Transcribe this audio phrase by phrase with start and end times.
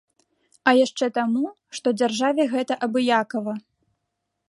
[0.69, 1.45] А яшчэ таму,
[1.81, 3.53] што дзяржаве гэта абыякава.